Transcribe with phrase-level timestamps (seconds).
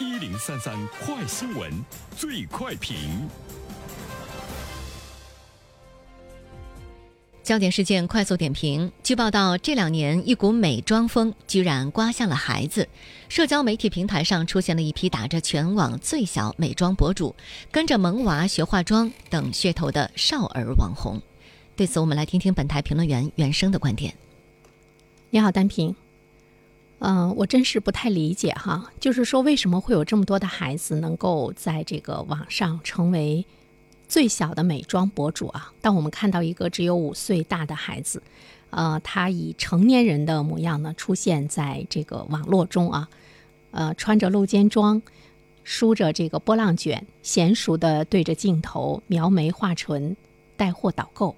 [0.00, 1.72] 一零三三快新闻，
[2.16, 3.28] 最快评。
[7.42, 8.92] 焦点事件快速点评。
[9.02, 12.88] 据报道，这两年一股美妆风居然刮向了孩子。
[13.28, 17.34] 社交媒体平台上出现了一批打着全网最小美妆博主、
[17.72, 21.20] 跟着萌娃学化妆等噱头的少儿网红。
[21.74, 24.14] 对此，我们来听听本台评论员袁生的观点。
[25.30, 25.92] 你好，单平。
[26.98, 33.44] 嗯，我真是不太理解哈，就是说为什么会有这么多的孩子能够在这个网上成为。
[34.10, 38.22] 最小的美妆博主啊，当我们看到一个只有五岁大的孩子，
[38.70, 43.06] 呃，他以成年人的模样呢出现在这个网络中啊，
[43.70, 45.02] 呃，穿着露肩装，
[45.62, 50.16] 梳着这个波浪卷，娴熟的对着镜头描眉画唇，
[50.56, 51.36] 带货导购，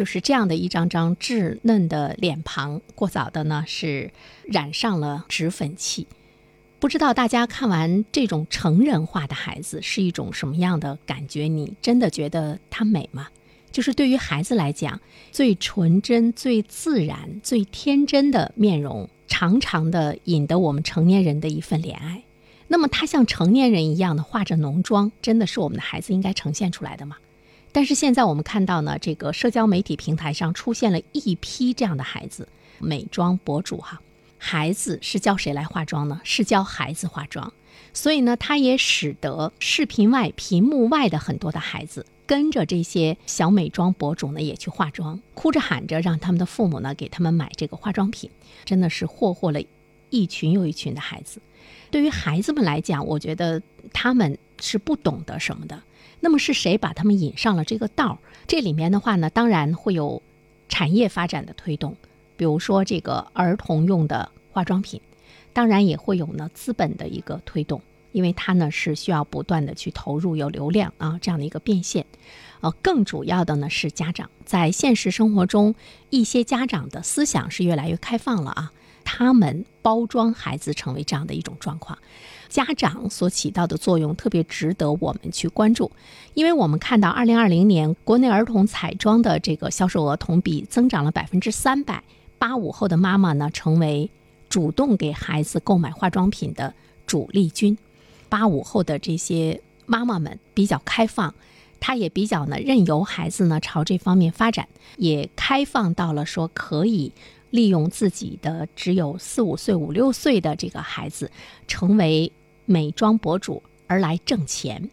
[0.00, 4.10] 就是这样的一张张稚嫩的脸庞，过早的呢是
[4.44, 6.06] 染上了脂粉气。
[6.78, 11.48] 不知道大家看完这种成人化的孩子是一种什么样的感觉？
[11.48, 13.28] 你真的觉得他美吗？
[13.70, 14.98] 就是对于孩子来讲，
[15.30, 22.22] 最纯真、最自然、最天真的面容，常常的引得我们成年人的一份怜爱。
[22.68, 27.16] 那么他像成年人一样的化着浓妆，真的是我们的孩子应该呈现出来的吗？
[27.72, 34.00] 但是现在我们看到呢，这个社交媒体平台上出现了一批这样的孩子，美妆博主哈。
[34.38, 36.20] 孩子是教谁来化妆呢？
[36.24, 37.52] 是教孩子化妆，
[37.92, 48.30] 所以呢，他也使得视频外、屏幕外的很多的孩子跟着这些小美妆博主呢，也去化妆，哭着喊着让他们的父母呢给他们买这个化妆品，
[48.64, 49.60] 真的是霍霍了
[50.08, 51.40] 一群又一群的孩子。
[51.90, 53.60] 对于孩子们来讲，我觉得
[53.92, 55.82] 他们是不懂得什么的。
[56.20, 58.18] 那么是谁把他们引上了这个道儿？
[58.46, 60.22] 这里面的话呢，当然会有
[60.68, 61.96] 产业发展的推动。
[62.36, 65.00] 比如说这个儿童用的化妆品，
[65.52, 67.82] 当然也会有呢资本的一个推动，
[68.12, 72.06] 因为它呢是需要不断的去投入有流量啊这样的一个变现，
[72.60, 75.74] 呃，更主要的呢是家长在现实生活中，
[76.10, 78.72] 一些家长的思想是越来越开放了啊，
[79.12, 81.98] 他们包装孩子成为这样的一种状况，
[82.48, 85.90] 家长所起到的作用特别值得我们去关注，
[86.34, 92.04] 因为我们看到二零二零年国内儿童彩妆的这个销售额同比增长了百分之三百。
[92.38, 94.08] 八五后的妈妈呢，成为
[94.48, 96.72] 主动给孩子购买化妆品的
[97.04, 97.76] 主力军。
[98.28, 101.34] 八五后的这些妈妈们比较开放，
[101.80, 107.12] 她也比较呢任由孩子呢朝这方面发展，也开放到了说可以
[107.50, 111.30] 利用自己的只有四五岁、五六岁的这个孩子，
[111.68, 112.32] 成为
[112.64, 114.90] 美妆博主而来挣钱。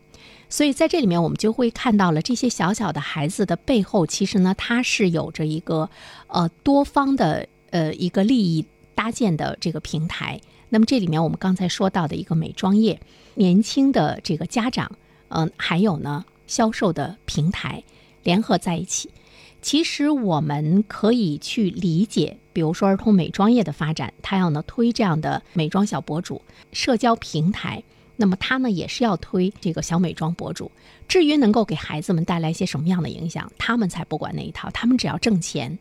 [0.49, 5.89] 所以在这里面，我们就会看到了这些小小的孩子的背后，其实呢，他是有着一个
[6.27, 10.39] 呃多方的呃一个利益搭建的这个平台。
[10.69, 12.99] 那么这里面我们刚才说到的一个美妆业，
[13.35, 14.91] 年轻的这个家长，
[15.27, 17.83] 嗯，还有呢销售的平台
[18.23, 19.11] 联合在一起。
[19.67, 26.41] 其实我们可以去理解，比如说儿童美妆业的发展，它要呢推这样的美妆小博主，
[26.71, 27.83] 社交平台。
[28.15, 30.71] 那么他呢也是要推这个小美妆博主，
[31.09, 35.77] 至于能够给孩子们带来一些什么样的影响，他们才不管那一套，他们只要挣钱。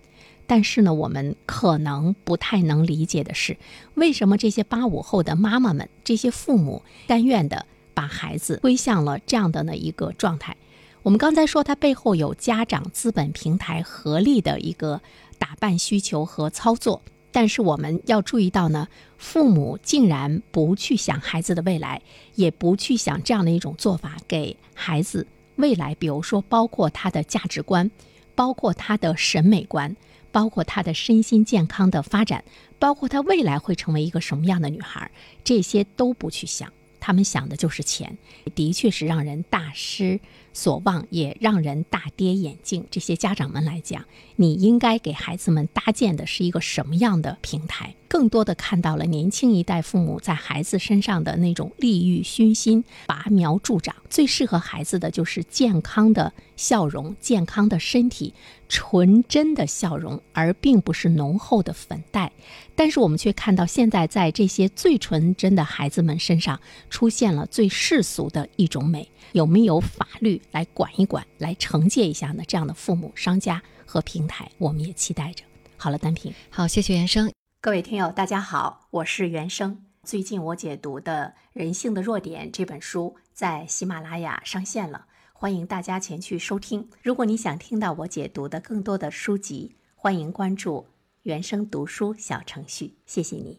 [0.49, 3.57] 但是呢，我们可能不太能理解的是，
[3.95, 7.65] 为什么这些八五后的妈妈们、这些父母甘愿的
[7.95, 10.57] 把孩子推向了这样的呢一个状态？
[11.07, 15.01] 我们刚才说，它背后有家长、资本、平台合力的一个
[15.39, 17.01] 打扮需求和操作。
[17.31, 22.03] 但是我们要注意到呢，父母竟然不去想孩子的未来，
[22.35, 25.25] 也不去想这样的一种做法给孩子
[25.55, 27.89] 未来，比如说包括他的价值观，
[28.35, 29.95] 包括他的审美观，
[30.33, 32.43] 包括他的身心健康的发展，
[32.81, 35.09] 包括他未来会成为一个什么样的女孩，
[35.45, 36.73] 这些都不去想。
[37.01, 38.17] 他们想的就是钱，
[38.55, 40.21] 的确是让人大失
[40.53, 42.87] 所望，也让人大跌眼镜。
[42.91, 44.05] 这些家长们来讲，
[44.37, 47.95] 你应该给孩子们搭建的是一个什么样的平台？
[48.09, 53.95] 更多的看到了年轻一代父母在孩子身上的那种利欲熏心、拔苗助长。
[54.09, 58.33] 最适合孩子的就是健康的笑容、健康的身体、
[58.69, 62.33] 纯真的笑容，而并不是浓厚的粉黛。
[62.75, 69.09] 但是我们却看到，现在在这些最纯真的孩子们身上，出现了最世俗的一种美。
[69.33, 72.43] 有没有法律来管一管，来惩戒一下呢？
[72.47, 75.45] 这样的父母、商家和平台，我们也期待着。
[75.77, 77.31] 好了，单平，好，谢谢原生。
[77.67, 79.85] 各位听友，大家好，我是原生。
[80.05, 86.89] 最近我解读的《人性的弱点》这本书在喜马拉雅上线了，欢迎大家前去收听。
[87.03, 90.87] 如果你想听到我解读的更多的书籍，欢迎关注。
[91.25, 93.59] 原生读书小程序，谢谢你。